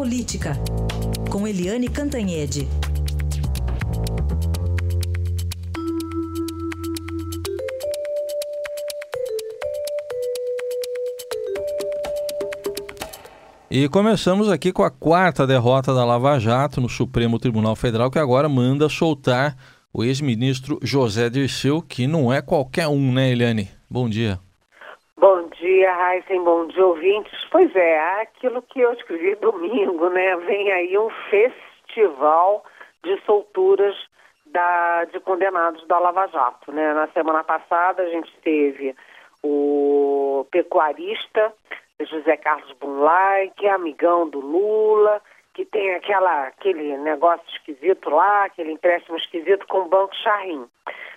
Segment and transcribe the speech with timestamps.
[0.00, 0.56] Política,
[1.28, 2.66] com Eliane Cantanhede.
[13.70, 18.18] E começamos aqui com a quarta derrota da Lava Jato no Supremo Tribunal Federal, que
[18.18, 19.54] agora manda soltar
[19.92, 23.68] o ex-ministro José Dirceu, que não é qualquer um, né, Eliane?
[23.90, 24.40] Bom dia.
[25.80, 27.32] Dia, Raíssen, bom dia, ouvintes.
[27.50, 30.36] Pois é, aquilo que eu escrevi domingo, né?
[30.36, 32.62] Vem aí um festival
[33.02, 33.96] de solturas
[34.44, 36.92] da, de condenados da Lava Jato, né?
[36.92, 38.94] Na semana passada a gente teve
[39.42, 41.50] o pecuarista
[41.98, 45.22] José Carlos Bunlai, que é amigão do Lula,
[45.54, 50.68] que tem aquela, aquele negócio esquisito lá, aquele empréstimo esquisito com o Banco Charrim.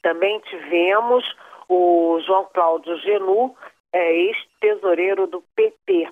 [0.00, 1.22] Também tivemos
[1.68, 3.54] o João Cláudio Genu,
[3.92, 6.08] é, ex-tesoureiro do PT.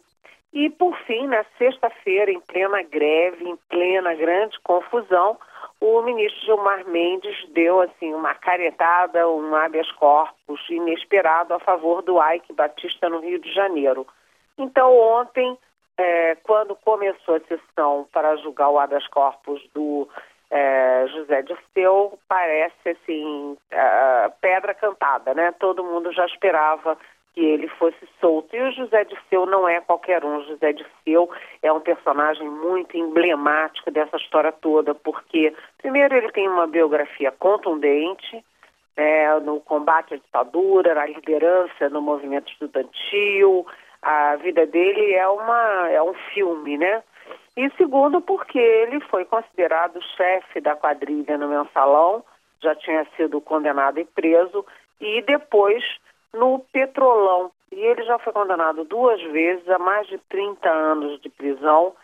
[0.52, 5.36] E, por fim, na sexta-feira, em plena greve, em plena grande confusão,
[5.80, 12.18] o ministro Gilmar Mendes deu assim uma caretada, um habeas corpus inesperado a favor do
[12.22, 14.06] Ike Batista no Rio de Janeiro.
[14.56, 15.58] Então, ontem,
[15.98, 20.08] é, quando começou a sessão para julgar o habeas corpus do
[20.50, 25.52] é, José Dirceu, parece assim, é, pedra cantada, né?
[25.58, 26.96] Todo mundo já esperava
[27.34, 28.54] que ele fosse solto.
[28.54, 30.38] E o José Dirceu não é qualquer um.
[30.38, 31.28] O José Dirceu
[31.62, 38.44] é um personagem muito emblemático dessa história toda, porque, primeiro, ele tem uma biografia contundente,
[38.96, 43.66] é, no combate à ditadura, na liderança no movimento estudantil,
[44.00, 47.02] a vida dele é, uma, é um filme, né?
[47.56, 52.22] E segundo, porque ele foi considerado chefe da quadrilha no mensalão,
[52.62, 54.64] já tinha sido condenado e preso,
[55.00, 55.82] e depois
[56.34, 57.50] no Petrolão.
[57.72, 61.94] E ele já foi condenado duas vezes a mais de 30 anos de prisão.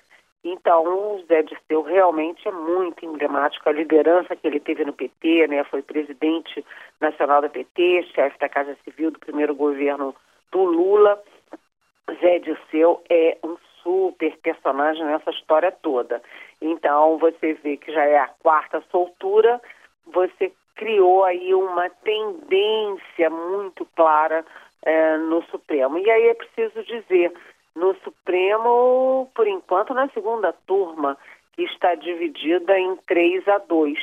[0.42, 3.68] Então, o Zé Dirceu realmente é muito emblemático.
[3.68, 5.62] A liderança que ele teve no PT, né?
[5.64, 6.64] Foi presidente
[7.00, 10.14] nacional da PT, chefe da Casa Civil do primeiro governo
[10.50, 11.22] do Lula.
[12.20, 16.22] Zé Dirceu é um super personagem nessa história toda.
[16.60, 19.60] Então, você vê que já é a quarta soltura,
[20.06, 24.42] você criou aí uma tendência muito clara
[24.82, 25.98] é, no Supremo.
[25.98, 27.34] E aí é preciso dizer,
[27.76, 31.18] no Supremo, por enquanto, na segunda turma,
[31.52, 33.98] que está dividida em 3 a 2,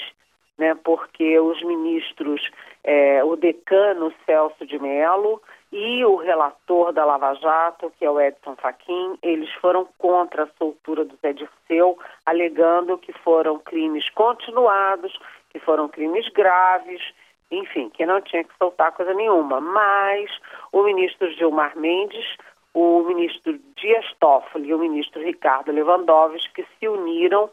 [0.60, 0.78] né?
[0.84, 2.48] porque os ministros,
[2.84, 8.22] é, o decano Celso de Mello e o relator da Lava Jato, que é o
[8.22, 15.18] Edson Fachin, eles foram contra a soltura do Zé Dirceu, alegando que foram crimes continuados,
[15.50, 17.02] que foram crimes graves,
[17.52, 19.62] enfim, que não tinha que soltar coisa nenhuma.
[19.62, 20.30] Mas
[20.72, 22.26] o ministro Gilmar Mendes,
[22.74, 27.50] o ministro Dias Toffoli e o ministro Ricardo Lewandowski se uniram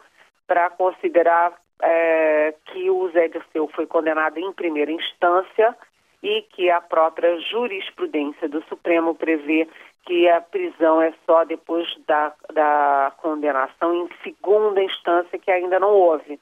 [0.46, 5.76] para considerar é, que o Zé Dirceu foi condenado em primeira instância
[6.22, 9.68] e que a própria jurisprudência do Supremo prevê
[10.06, 15.90] que a prisão é só depois da, da condenação em segunda instância, que ainda não
[15.90, 16.38] houve.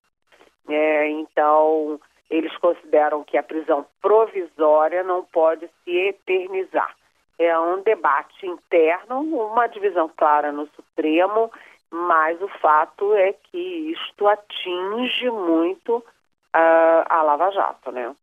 [0.69, 2.01] É, então,
[2.31, 6.95] eles consideram que a prisão provisória não pode se eternizar.
[7.39, 11.51] É um debate interno, uma divisão clara no Supremo,
[11.91, 18.15] mas o fato é que isto atinge muito uh, a Lava Jato, né?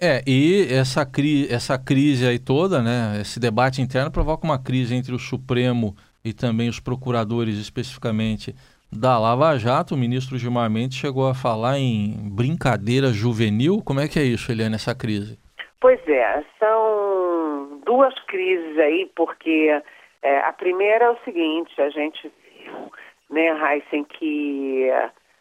[0.00, 4.94] É, e essa, cri essa crise aí toda, né, esse debate interno provoca uma crise
[4.94, 8.54] entre o Supremo e também os procuradores especificamente
[8.92, 9.94] da Lava Jato.
[9.94, 13.82] O ministro Gilmar Mendes chegou a falar em brincadeira juvenil.
[13.84, 15.38] Como é que é isso, Eliane, essa crise?
[15.80, 19.80] Pois é, são duas crises aí, porque
[20.22, 22.32] é, a primeira é o seguinte, a gente
[22.62, 22.92] viu,
[23.30, 24.90] né, Heisen, que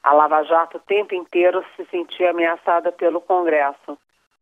[0.03, 3.97] a Lava Jato o tempo inteiro se sentia ameaçada pelo Congresso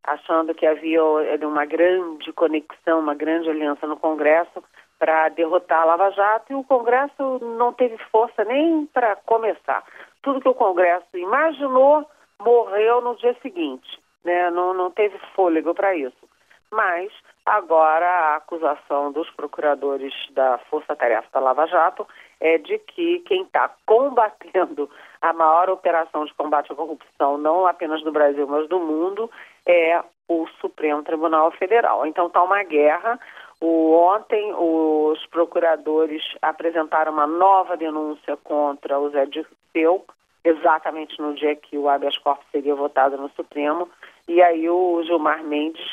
[0.05, 4.63] achando que havia eh, uma grande conexão, uma grande aliança no Congresso
[5.05, 9.83] para derrotar a Lava Jato e o Congresso não teve força nem para começar.
[10.23, 12.09] Tudo que o Congresso imaginou
[12.41, 14.49] morreu no dia seguinte, né?
[14.49, 16.17] não, não teve fôlego para isso.
[16.71, 17.13] Mas
[17.45, 22.07] agora a acusação dos procuradores da Força Tarefa da Lava Jato
[22.41, 24.89] é de que quem está combatendo
[25.21, 29.29] a maior operação de combate à corrupção, não apenas do Brasil, mas do mundo,
[29.67, 32.07] é o Supremo Tribunal Federal.
[32.07, 33.19] Então está uma guerra.
[33.67, 40.05] O, ontem os procuradores apresentaram uma nova denúncia contra o Zé Dirceu,
[40.43, 43.89] exatamente no dia que o habeas corpus seria votado no Supremo,
[44.27, 45.83] e aí o Gilmar Mendes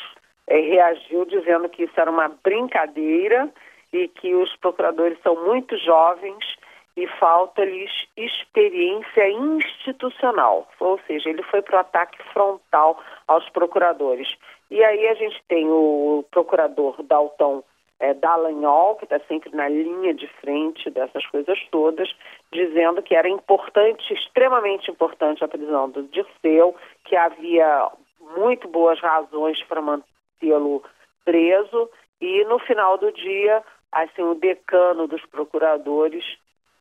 [0.45, 3.49] é, reagiu dizendo que isso era uma brincadeira
[3.91, 6.45] e que os procuradores são muito jovens
[6.95, 14.35] e falta-lhes experiência institucional, ou seja, ele foi para o ataque frontal aos procuradores.
[14.69, 17.63] E aí a gente tem o procurador Dalton
[17.99, 22.13] é, Dallagnol, que está sempre na linha de frente dessas coisas todas,
[22.51, 26.75] dizendo que era importante, extremamente importante a prisão do Dirceu,
[27.05, 27.89] que havia
[28.37, 30.83] muito boas razões para mantê-lo
[31.25, 31.89] preso
[32.21, 36.23] e no final do dia, assim, o decano dos procuradores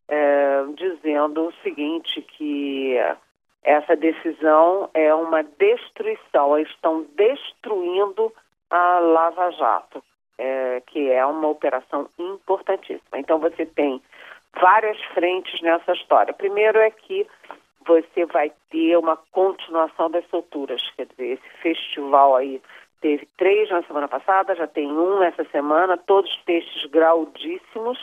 [0.08, 2.96] é, dizendo o seguinte, que
[3.62, 8.32] essa decisão é uma destruição, estão destruindo
[8.70, 10.02] a Lava Jato,
[10.38, 13.18] é, que é uma operação importantíssima.
[13.18, 14.02] Então você tem
[14.60, 16.32] várias frentes nessa história.
[16.32, 17.26] Primeiro é que
[17.86, 22.60] você vai ter uma continuação das solturas, quer dizer, esse festival aí
[23.00, 27.98] teve três na semana passada, já tem um essa semana, todos peixes graudíssimos,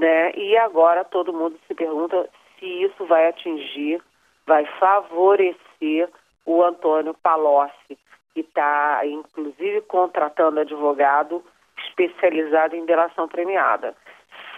[0.00, 0.32] né?
[0.34, 4.02] E agora todo mundo se pergunta se isso vai atingir,
[4.46, 6.08] vai favorecer
[6.46, 7.98] o Antônio Palocci,
[8.32, 11.44] que está, inclusive, contratando advogado
[11.86, 13.94] especializado em delação premiada.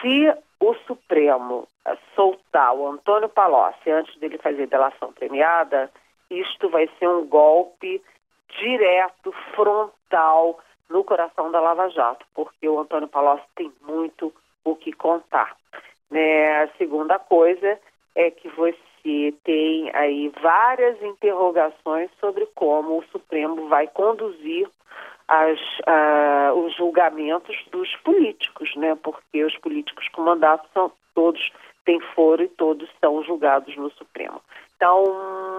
[0.01, 1.67] Se o Supremo
[2.15, 5.91] soltar o Antônio Palocci antes dele fazer delação premiada,
[6.31, 8.01] isto vai ser um golpe
[8.61, 10.59] direto, frontal,
[10.89, 14.33] no coração da Lava Jato, porque o Antônio Palocci tem muito
[14.65, 15.57] o que contar.
[16.11, 16.63] Né?
[16.63, 17.79] A segunda coisa
[18.15, 24.69] é que você tem aí várias interrogações sobre como o Supremo vai conduzir
[25.27, 28.97] as, uh, os julgamentos dos políticos, né?
[29.03, 31.51] Porque os políticos com mandato são todos
[31.85, 34.41] têm foro e todos são julgados no Supremo.
[34.77, 35.05] Então,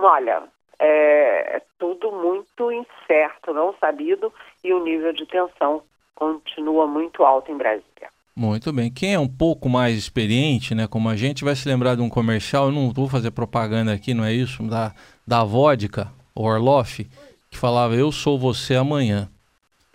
[0.02, 0.44] olha,
[0.80, 4.34] é, é tudo muito incerto, não sabido,
[4.64, 5.84] e o nível de tensão
[6.16, 8.13] continua muito alto em Brasília.
[8.36, 8.92] Muito bem.
[8.92, 12.10] Quem é um pouco mais experiente, né, como a gente, vai se lembrar de um
[12.10, 14.64] comercial, eu não vou fazer propaganda aqui, não é isso?
[14.64, 14.92] Da,
[15.26, 17.08] da vodka, Orloff,
[17.50, 19.30] que falava Eu sou você amanhã.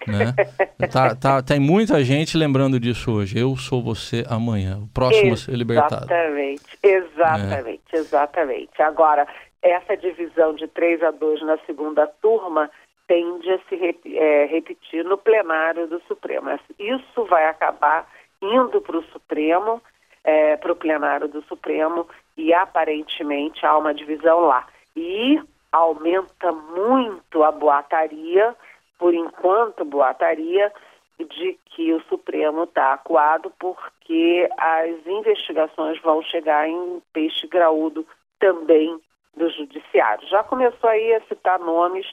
[0.07, 0.33] Né?
[0.91, 3.39] tá, tá, tem muita gente lembrando disso hoje.
[3.39, 4.79] Eu sou você amanhã.
[4.79, 6.05] O próximo a ser libertado.
[6.05, 7.97] Exatamente, exatamente, é.
[7.97, 8.83] exatamente.
[8.83, 9.27] Agora,
[9.61, 12.71] essa divisão de 3 a 2 na segunda turma
[13.09, 16.51] tende a se rep é, repetir no plenário do Supremo.
[16.79, 18.07] Isso vai acabar
[18.43, 19.83] indo para o Supremo,
[20.25, 22.07] é, para o plenário do Supremo,
[22.37, 24.67] e aparentemente há uma divisão lá.
[24.97, 25.41] E
[25.73, 28.55] aumenta muito a boataria,
[28.99, 30.73] por enquanto, boataria,
[31.19, 38.07] de que o Supremo está acuado porque as investigações vão chegar em peixe graúdo
[38.39, 39.01] também
[39.37, 40.27] do Judiciário.
[40.29, 42.07] Já começou aí a citar nomes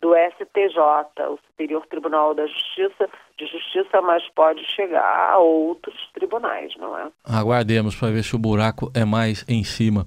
[0.00, 0.78] do STJ,
[1.28, 3.08] o Superior Tribunal da Justiça,
[3.38, 7.08] de Justiça, mas pode chegar a outros tribunais, não é?
[7.24, 10.06] Aguardemos para ver se o buraco é mais em cima.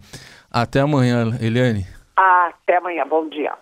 [0.51, 1.85] Até amanhã, Eliane.
[2.15, 3.53] Até amanhã, bom dia.